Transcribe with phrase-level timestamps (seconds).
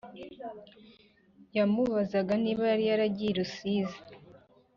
[1.57, 3.99] Yamubazaga niba yari yaragiye i rusizi